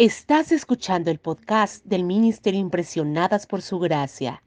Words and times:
Estás 0.00 0.52
escuchando 0.52 1.10
el 1.10 1.18
podcast 1.18 1.84
del 1.84 2.04
Ministerio 2.04 2.60
Impresionadas 2.60 3.48
por 3.48 3.62
Su 3.62 3.80
Gracia. 3.80 4.44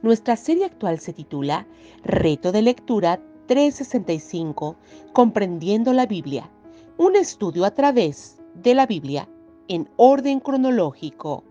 Nuestra 0.00 0.36
serie 0.36 0.64
actual 0.64 1.00
se 1.00 1.12
titula 1.12 1.66
Reto 2.02 2.50
de 2.50 2.62
Lectura 2.62 3.20
365, 3.46 4.74
Comprendiendo 5.12 5.92
la 5.92 6.06
Biblia, 6.06 6.50
un 6.96 7.14
estudio 7.14 7.66
a 7.66 7.72
través 7.72 8.38
de 8.54 8.74
la 8.74 8.86
Biblia 8.86 9.28
en 9.68 9.86
orden 9.96 10.40
cronológico. 10.40 11.44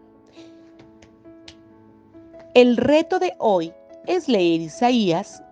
El 2.56 2.78
reto 2.78 3.20
de 3.20 3.36
hoy 3.38 3.72
es 4.08 4.28
leer 4.28 4.62
Isaías 4.62 5.44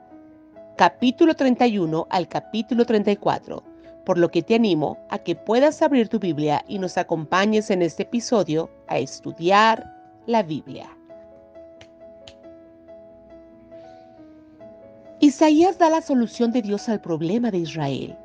capítulo 0.78 1.36
31 1.36 2.08
al 2.10 2.28
capítulo 2.28 2.88
34 2.88 3.73
por 4.06 4.18
lo 4.18 4.30
que 4.30 4.44
te 4.44 4.56
animo 4.56 4.98
a 5.10 5.20
que 5.20 5.36
puedas 5.36 5.82
abrir 5.82 6.10
tu 6.10 6.20
Biblia 6.20 6.64
y 6.68 6.80
nos 6.80 6.98
acompañes 6.98 7.70
en 7.70 7.82
este 7.82 8.04
episodio 8.04 8.70
a 8.88 9.00
estudiar 9.00 9.96
la 10.26 10.44
Biblia. 10.44 10.90
Isaías 15.20 15.78
da 15.78 15.90
la 15.90 16.02
solución 16.02 16.52
de 16.52 16.62
Dios 16.62 16.90
al 16.90 17.00
problema 17.00 17.50
de 17.50 17.60
Israel. 17.60 18.18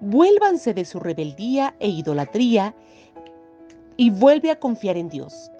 Vuélvanse 0.00 0.74
de 0.74 0.84
su 0.84 1.00
rebeldía 1.00 1.74
e 1.80 1.88
idolatría 1.88 2.74
y 3.96 4.10
vuelve 4.10 4.50
a 4.50 4.60
confiar 4.60 4.98
en 4.98 5.08
Dios. 5.08 5.50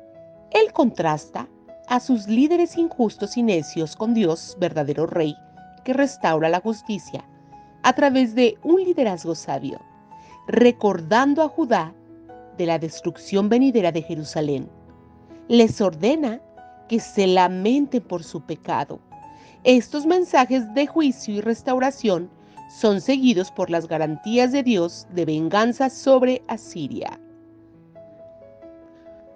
Él 0.50 0.73
contrasta 0.75 1.48
a 1.88 1.98
sus 2.00 2.27
líderes 2.27 2.77
injustos 2.77 3.38
y 3.38 3.42
necios 3.42 3.97
con 3.97 4.12
Dios, 4.12 4.56
verdadero 4.61 5.06
Rey, 5.06 5.34
que 5.84 5.95
restaura 5.95 6.50
la 6.50 6.61
justicia 6.61 7.27
a 7.87 7.93
través 7.93 8.35
de 8.35 8.59
un 8.65 8.83
liderazgo 8.83 9.37
sabio, 9.37 9.81
recordando 10.49 11.41
a 11.41 11.49
Judá 11.49 11.95
de 12.59 12.67
la 12.67 12.81
destrucción 12.81 13.49
venidera 13.49 13.93
de 13.93 14.03
Jerusalén. 14.03 14.69
Les 15.47 15.81
ordena 15.81 16.41
que 16.89 16.98
se 16.98 17.28
lamenten 17.28 18.03
por 18.03 18.25
su 18.25 18.41
pecado. 18.41 18.98
Estos 19.62 20.05
mensajes 20.05 20.75
de 20.75 20.89
juicio 20.89 21.34
y 21.34 21.41
restauración 21.41 22.28
son 22.81 23.01
seguidos 23.01 23.53
por 23.53 23.70
las 23.70 23.87
garantías 23.87 24.50
de 24.50 24.65
Dios 24.65 25.06
de 25.12 25.25
venganza 25.25 25.89
sobre 25.89 26.43
Asiria. 26.48 27.21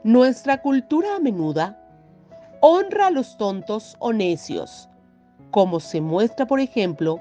Nuestra 0.02 0.60
cultura 0.60 1.14
a 1.14 1.20
menudo 1.20 1.76
honra 2.62 3.06
a 3.06 3.10
los 3.12 3.36
tontos 3.36 3.94
o 4.00 4.12
necios, 4.12 4.88
como 5.52 5.78
se 5.78 6.00
muestra, 6.00 6.48
por 6.48 6.58
ejemplo, 6.58 7.20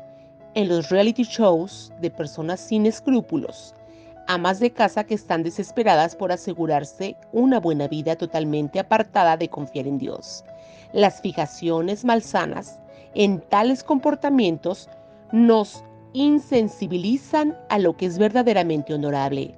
en 0.55 0.67
los 0.67 0.89
reality 0.89 1.23
shows 1.23 1.91
de 2.01 2.09
personas 2.09 2.59
sin 2.59 2.85
escrúpulos, 2.85 3.73
amas 4.27 4.59
de 4.59 4.71
casa 4.71 5.03
que 5.03 5.15
están 5.15 5.43
desesperadas 5.43 6.15
por 6.15 6.31
asegurarse 6.31 7.15
una 7.31 7.59
buena 7.59 7.87
vida 7.87 8.15
totalmente 8.15 8.79
apartada 8.79 9.37
de 9.37 9.49
confiar 9.49 9.87
en 9.87 9.97
Dios. 9.97 10.43
Las 10.93 11.21
fijaciones 11.21 12.05
malsanas 12.05 12.79
en 13.15 13.41
tales 13.41 13.83
comportamientos 13.83 14.89
nos 15.31 15.83
insensibilizan 16.13 17.57
a 17.69 17.79
lo 17.79 17.95
que 17.95 18.05
es 18.05 18.17
verdaderamente 18.17 18.93
honorable. 18.93 19.55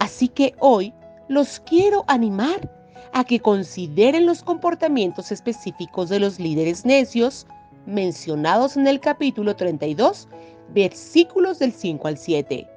Así 0.00 0.28
que 0.28 0.54
hoy 0.58 0.92
los 1.28 1.60
quiero 1.60 2.04
animar 2.08 2.70
a 3.12 3.24
que 3.24 3.40
consideren 3.40 4.26
los 4.26 4.42
comportamientos 4.42 5.30
específicos 5.30 6.08
de 6.08 6.18
los 6.18 6.38
líderes 6.40 6.84
necios 6.84 7.46
mencionados 7.86 8.76
en 8.76 8.86
el 8.86 9.00
capítulo 9.00 9.56
32, 9.56 10.28
versículos 10.72 11.58
del 11.58 11.72
5 11.72 12.08
al 12.08 12.18
7. 12.18 12.68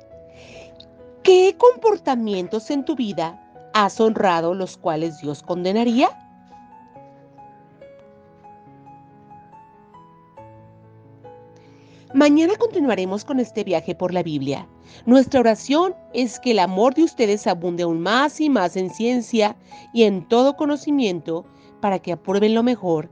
¿Qué 1.24 1.56
comportamientos 1.58 2.72
en 2.72 2.86
tu 2.86 2.96
vida 2.96 3.42
has 3.74 4.00
honrado 4.00 4.54
los 4.54 4.78
cuales 4.78 5.20
Dios 5.20 5.44
condenaría? 5.44 6.10
Mañana 12.14 12.54
continuaremos 12.56 13.26
con 13.26 13.40
este 13.40 13.66
viaje 13.66 13.94
por 13.94 14.14
la 14.14 14.24
Biblia. 14.24 14.68
Nuestra 15.06 15.42
oración 15.42 15.94
es 16.14 16.40
que 16.40 16.52
el 16.52 16.60
amor 16.60 16.96
de 16.96 17.04
ustedes 17.04 17.46
abunde 17.46 17.84
aún 17.84 18.00
más 18.02 18.40
y 18.40 18.50
más 18.50 18.78
en 18.78 18.90
ciencia 18.90 19.58
y 19.94 20.04
en 20.04 20.28
todo 20.28 20.56
conocimiento 20.56 21.46
para 21.82 22.00
que 22.00 22.14
aprueben 22.14 22.56
lo 22.56 22.64
mejor 22.64 23.12